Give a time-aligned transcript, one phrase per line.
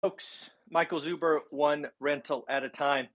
[0.00, 0.48] folks.
[0.70, 3.08] Michael Zuber, one rental at a time.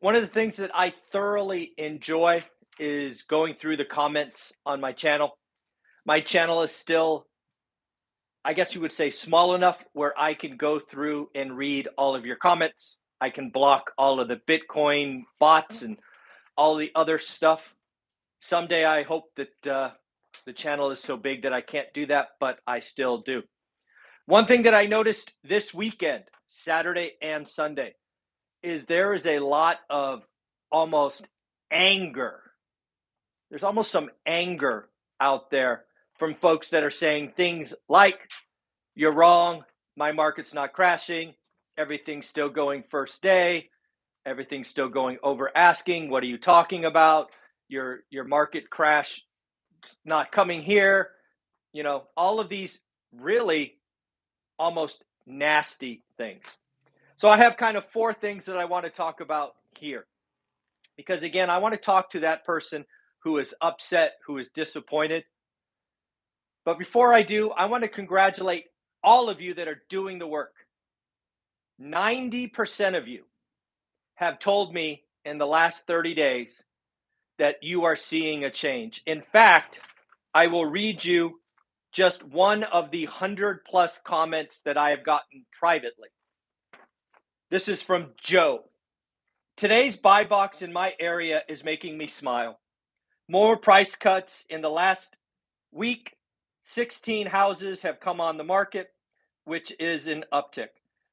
[0.00, 2.44] One of the things that I thoroughly enjoy
[2.78, 5.38] is going through the comments on my channel.
[6.04, 7.26] My channel is still,
[8.44, 12.14] I guess you would say, small enough where I can go through and read all
[12.14, 12.98] of your comments.
[13.20, 15.96] I can block all of the Bitcoin bots and
[16.56, 17.62] all the other stuff.
[18.40, 19.90] Someday I hope that uh,
[20.46, 23.42] the channel is so big that I can't do that, but I still do.
[24.26, 27.94] One thing that I noticed this weekend, Saturday and Sunday,
[28.62, 30.22] is there is a lot of
[30.70, 31.26] almost
[31.70, 32.40] anger.
[33.50, 34.88] There's almost some anger
[35.20, 35.84] out there
[36.18, 38.18] from folks that are saying things like,
[38.94, 39.64] You're wrong,
[39.96, 41.34] my market's not crashing,
[41.76, 43.70] everything's still going first day,
[44.26, 46.10] everything's still going over asking.
[46.10, 47.30] What are you talking about?
[47.68, 49.22] Your your market crash
[50.04, 51.10] not coming here.
[51.72, 52.78] You know, all of these
[53.12, 53.79] really
[54.60, 56.44] almost nasty things.
[57.16, 60.04] So I have kind of four things that I want to talk about here.
[60.96, 62.84] Because again, I want to talk to that person
[63.20, 65.24] who is upset, who is disappointed.
[66.66, 68.64] But before I do, I want to congratulate
[69.02, 70.52] all of you that are doing the work.
[71.80, 73.24] 90% of you
[74.14, 76.62] have told me in the last 30 days
[77.38, 79.02] that you are seeing a change.
[79.06, 79.80] In fact,
[80.34, 81.39] I will read you
[81.92, 86.08] just one of the 100 plus comments that I have gotten privately.
[87.50, 88.64] This is from Joe.
[89.56, 92.60] Today's buy box in my area is making me smile.
[93.28, 95.16] More price cuts in the last
[95.72, 96.16] week.
[96.64, 98.88] 16 houses have come on the market,
[99.44, 100.68] which is an uptick.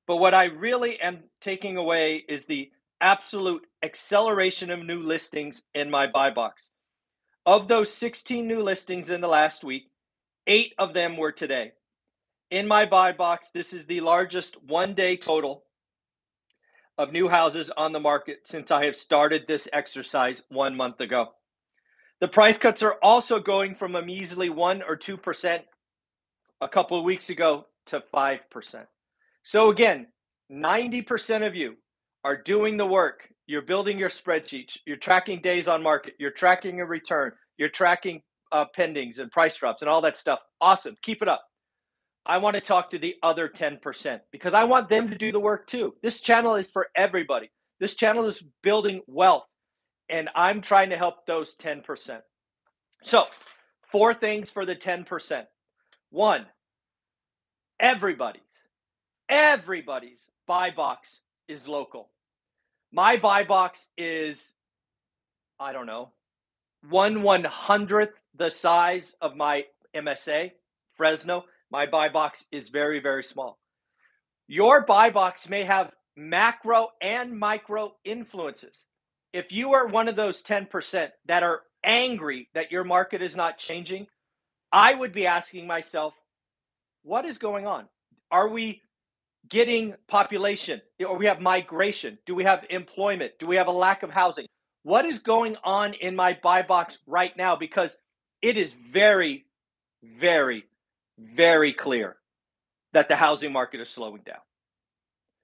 [0.05, 5.89] But what I really am taking away is the absolute acceleration of new listings in
[5.89, 6.70] my buy box.
[7.45, 9.89] Of those 16 new listings in the last week,
[10.48, 11.73] eight of them were today.
[12.50, 15.66] In my buy box, this is the largest one day total
[16.98, 21.28] of new houses on the market since I have started this exercise one month ago.
[22.20, 25.60] The price cuts are also going from a measly 1 or 2%
[26.61, 28.39] a couple of weeks ago to 5%.
[29.43, 30.08] So, again,
[30.52, 31.76] 90% of you
[32.23, 33.27] are doing the work.
[33.45, 38.22] You're building your spreadsheets, you're tracking days on market, you're tracking a return, you're tracking
[38.52, 40.40] uh, pendings and price drops and all that stuff.
[40.62, 40.96] Awesome.
[41.02, 41.44] Keep it up.
[42.26, 45.40] I want to talk to the other 10% because I want them to do the
[45.40, 45.94] work too.
[46.04, 47.50] This channel is for everybody.
[47.80, 49.46] This channel is building wealth,
[50.10, 52.20] and I'm trying to help those 10%.
[53.04, 53.26] So,
[53.92, 55.44] four things for the 10%.
[56.10, 56.46] One,
[57.80, 58.42] everybody's,
[59.30, 62.10] everybody's buy box is local.
[62.92, 64.42] My buy box is,
[65.60, 66.12] I don't know,
[66.90, 69.64] one one hundredth the size of my
[69.95, 70.52] MSA,
[70.95, 71.45] Fresno.
[71.71, 73.58] My buy box is very, very small.
[74.48, 78.86] Your buy box may have macro and micro influences.
[79.33, 83.58] If you are one of those 10% that are angry that your market is not
[83.58, 84.08] changing,
[84.71, 86.14] I would be asking myself,
[87.04, 87.86] what is going on?
[88.31, 88.81] Are we
[89.49, 92.17] getting population or we have migration?
[92.25, 93.33] Do we have employment?
[93.39, 94.45] Do we have a lack of housing?
[94.83, 97.55] What is going on in my buy box right now?
[97.55, 97.92] Because
[98.42, 99.45] it is very,
[100.03, 100.65] very
[101.20, 102.17] very clear
[102.93, 104.42] that the housing market is slowing down.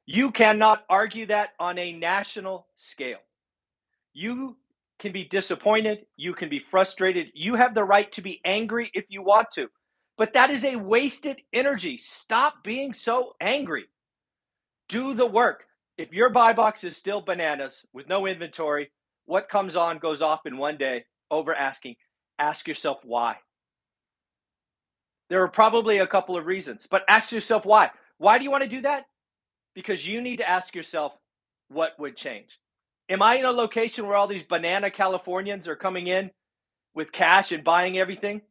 [0.05, 3.19] You cannot argue that on a national scale.
[4.13, 4.57] You
[4.99, 6.05] can be disappointed.
[6.17, 7.27] You can be frustrated.
[7.33, 9.67] You have the right to be angry if you want to,
[10.17, 11.97] but that is a wasted energy.
[11.97, 13.85] Stop being so angry.
[14.89, 15.63] Do the work.
[15.97, 18.91] If your buy box is still bananas with no inventory,
[19.25, 21.95] what comes on goes off in one day over asking.
[22.43, 23.37] Ask yourself why.
[25.29, 27.91] There are probably a couple of reasons, but ask yourself why.
[28.17, 29.05] Why do you want to do that?
[29.75, 31.13] Because you need to ask yourself
[31.69, 32.59] what would change.
[33.07, 36.31] Am I in a location where all these banana Californians are coming in
[36.93, 38.41] with cash and buying everything?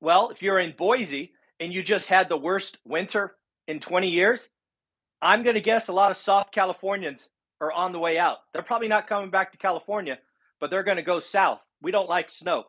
[0.00, 1.30] Well, if you're in Boise
[1.60, 3.36] and you just had the worst winter
[3.68, 4.48] in 20 years,
[5.22, 7.28] I'm going to guess a lot of soft Californians
[7.60, 8.38] are on the way out.
[8.52, 10.18] They're probably not coming back to California,
[10.58, 11.60] but they're going to go south.
[11.80, 12.64] We don't like snow.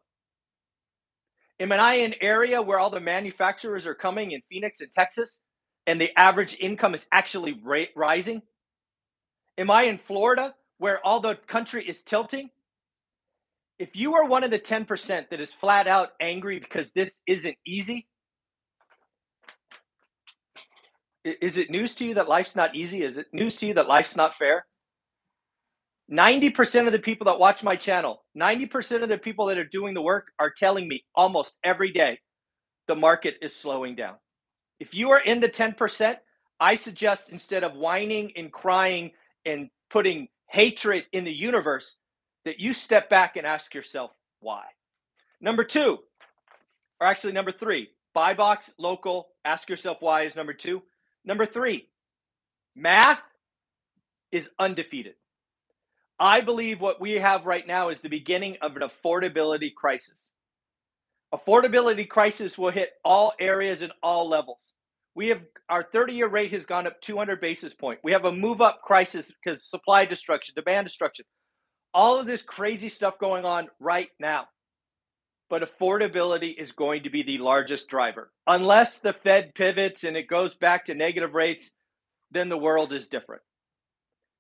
[1.60, 5.40] Am I in an area where all the manufacturers are coming in Phoenix and Texas
[5.88, 8.42] and the average income is actually ra- rising?
[9.58, 12.50] Am I in Florida where all the country is tilting?
[13.80, 17.58] If you are one of the 10% that is flat out angry because this isn't
[17.66, 18.08] easy,
[21.26, 23.04] is it news to you that life's not easy?
[23.04, 24.66] Is it news to you that life's not fair?
[26.12, 29.94] 90% of the people that watch my channel, 90% of the people that are doing
[29.94, 32.20] the work are telling me almost every day
[32.88, 34.16] the market is slowing down.
[34.80, 36.16] If you are in the 10%,
[36.60, 39.12] I suggest instead of whining and crying
[39.46, 41.98] and putting hatred in the universe,
[42.46, 44.64] that you step back and ask yourself why.
[45.42, 46.00] Number two,
[47.02, 50.82] or actually number three, buy box, local, ask yourself why is number two.
[51.26, 51.90] Number three,
[52.76, 53.22] math
[54.32, 55.16] is undefeated.
[56.20, 60.32] I believe what we have right now is the beginning of an affordability crisis.
[61.34, 64.74] Affordability crisis will hit all areas and all levels.
[65.14, 68.00] We have our 30 year rate has gone up 200 basis point.
[68.04, 71.26] We have a move up crisis because supply destruction, demand destruction,
[71.94, 74.46] all of this crazy stuff going on right now.
[75.50, 78.32] But affordability is going to be the largest driver.
[78.48, 81.72] Unless the Fed pivots and it goes back to negative rates,
[82.32, 83.42] then the world is different.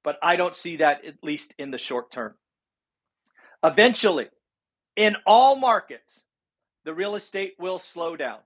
[0.08, 2.34] But I don't see that at least in the short term.
[3.62, 4.30] Eventually,
[4.96, 6.24] in all markets,
[6.86, 8.38] the real estate will slow down.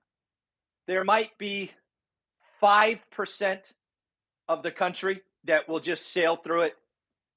[0.88, 1.70] There might be
[2.64, 3.60] 5%
[4.50, 6.74] of the country that will just sail through it.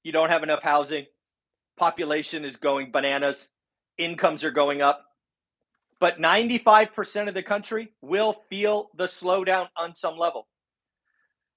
[0.01, 1.05] You don't have enough housing.
[1.77, 3.49] Population is going bananas.
[3.99, 5.05] Incomes are going up.
[5.99, 10.47] But 95% of the country will feel the slowdown on some level.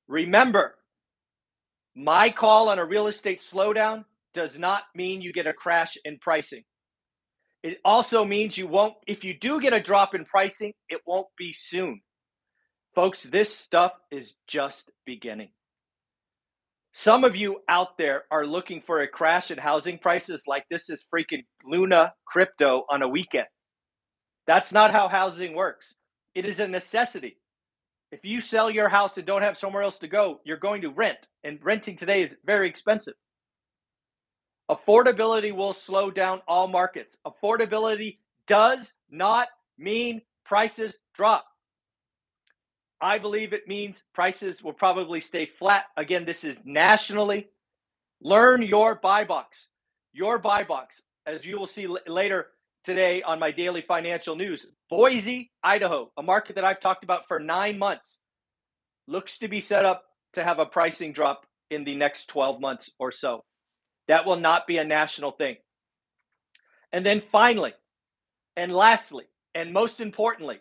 [0.07, 0.75] Remember,
[1.99, 6.17] my call on a real estate slowdown does not mean you get a crash in
[6.19, 6.63] pricing.
[7.65, 11.27] It also means you won't, if you do get a drop in pricing, it won't
[11.37, 12.01] be soon.
[12.95, 15.49] Folks, this stuff is just beginning.
[16.93, 20.89] Some of you out there are looking for a crash in housing prices like this
[20.89, 23.47] is freaking Luna crypto on a weekend.
[24.47, 25.95] That's not how housing works.
[26.37, 27.39] It is a necessity.
[28.13, 30.91] If you sell your house and don't have somewhere else to go, you're going to
[30.91, 33.15] rent, and renting today is very expensive.
[34.71, 37.19] Affordability will slow down all markets.
[37.27, 41.47] Affordability does not mean prices drop.
[43.01, 45.87] I believe it means prices will probably stay flat.
[45.97, 47.49] Again, this is nationally.
[48.23, 49.69] Learn your buy box.
[50.13, 52.49] Your buy box, as you will see l- later
[52.89, 54.65] today on my daily financial news.
[54.89, 58.19] Boise, Idaho, a market that I've talked about for nine months,
[59.07, 62.91] looks to be set up to have a pricing drop in the next 12 months
[62.99, 63.45] or so.
[64.09, 65.57] That will not be a national thing.
[66.91, 67.75] And then finally,
[68.57, 70.59] and lastly, and most importantly,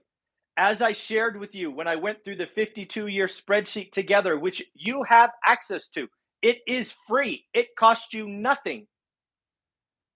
[0.58, 4.62] as I shared with you when I went through the 52 year spreadsheet together, which
[4.74, 6.10] you have access to,
[6.42, 8.86] it is free, it costs you nothing.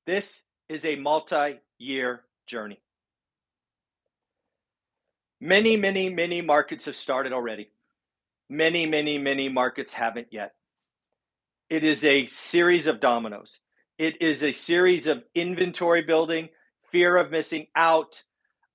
[0.05, 2.79] This is a multi year journey.
[5.39, 7.69] Many, many, many markets have started already.
[8.49, 10.53] Many, many, many markets haven't yet.
[11.69, 13.59] It is a series of dominoes.
[13.97, 16.49] It is a series of inventory building,
[16.91, 18.21] fear of missing out,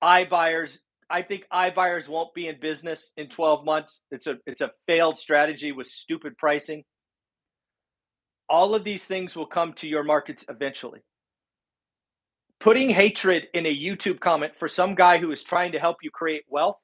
[0.03, 0.79] iBuyers
[1.09, 4.03] I think iBuyers won't be in business in 12 months.
[4.11, 6.85] It's a it's a failed strategy with stupid pricing.
[8.49, 11.01] All of these things will come to your markets eventually.
[12.61, 16.11] Putting hatred in a YouTube comment for some guy who is trying to help you
[16.11, 16.79] create wealth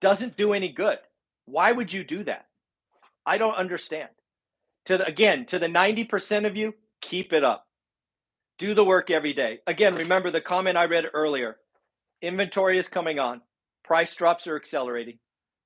[0.00, 0.98] doesn't do any good.
[1.46, 2.46] Why would you do that?
[3.24, 4.08] I don't understand.
[4.86, 7.64] To the, again, to the 90% of you, keep it up.
[8.58, 9.60] Do the work every day.
[9.66, 11.56] Again, remember the comment I read earlier
[12.22, 13.42] Inventory is coming on.
[13.84, 15.18] Price drops are accelerating.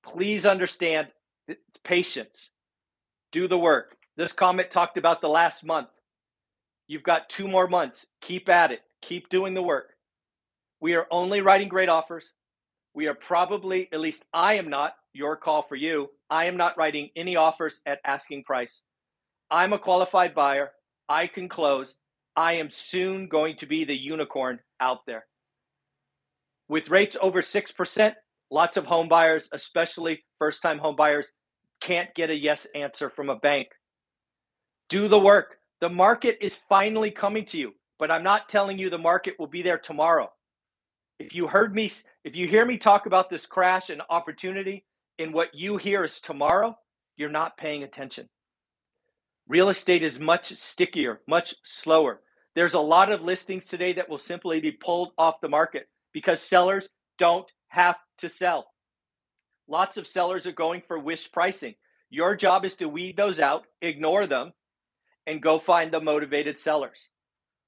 [0.03, 1.09] Please understand
[1.85, 2.51] patience.
[3.31, 3.97] Do the work.
[4.17, 5.89] This comment talked about the last month.
[6.89, 8.07] You've got two more months.
[8.21, 8.81] Keep at it.
[9.03, 9.91] Keep doing the work.
[10.81, 12.33] We are only writing great offers.
[12.95, 16.11] We are probably, at least I am not, your call for you.
[16.31, 18.83] I am not writing any offers at asking price.
[19.51, 20.73] I'm a qualified buyer.
[21.09, 21.97] I can close.
[22.37, 25.27] I am soon going to be the unicorn out there.
[26.69, 28.15] With rates over 6%,
[28.51, 31.33] lots of home buyers, especially first time home buyers,
[31.81, 33.69] can't get a yes answer from a bank.
[34.89, 35.59] Do the work.
[35.81, 39.47] The market is finally coming to you, but I'm not telling you the market will
[39.47, 40.31] be there tomorrow.
[41.19, 41.91] If you heard me,
[42.25, 44.85] if you hear me talk about this crash and opportunity
[45.19, 46.77] and what you hear is tomorrow,
[47.17, 48.29] you're not paying attention.
[49.49, 52.21] Real estate is much stickier, much slower.
[52.55, 56.41] There's a lot of listings today that will simply be pulled off the market because
[56.41, 58.67] sellers don't have to sell.
[59.69, 61.75] Lots of sellers are going for wish pricing.
[62.09, 64.53] Your job is to weed those out, ignore them,
[65.27, 67.09] and go find the motivated sellers.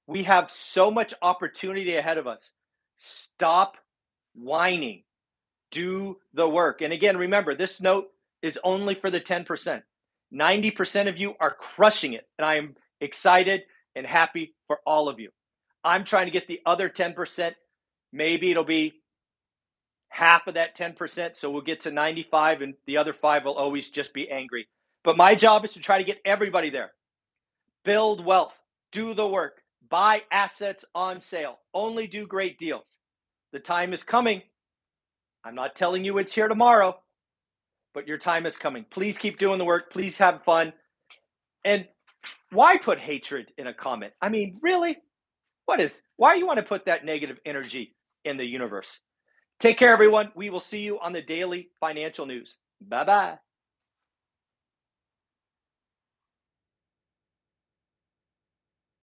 [0.06, 2.52] We have so much opportunity ahead of us.
[2.96, 3.76] Stop
[4.34, 5.02] whining.
[5.70, 6.80] Do the work.
[6.80, 8.08] And again, remember, this note
[8.42, 9.82] is only for the 10%.
[10.32, 12.26] 90% of you are crushing it.
[12.38, 13.62] And I am excited
[13.94, 15.30] and happy for all of you.
[15.84, 17.54] I'm trying to get the other 10%
[18.12, 18.94] Maybe it'll be
[20.08, 21.36] half of that 10%.
[21.36, 24.68] So we'll get to 95, and the other five will always just be angry.
[25.04, 26.92] But my job is to try to get everybody there.
[27.84, 28.54] Build wealth,
[28.92, 32.86] do the work, buy assets on sale, only do great deals.
[33.52, 34.42] The time is coming.
[35.44, 36.98] I'm not telling you it's here tomorrow,
[37.94, 38.84] but your time is coming.
[38.90, 39.90] Please keep doing the work.
[39.92, 40.72] Please have fun.
[41.64, 41.86] And
[42.50, 44.12] why put hatred in a comment?
[44.20, 44.98] I mean, really?
[45.66, 47.94] What is, why you want to put that negative energy
[48.24, 49.00] in the universe?
[49.60, 50.30] Take care, everyone.
[50.34, 52.56] We will see you on the daily financial news.
[52.80, 53.38] Bye bye.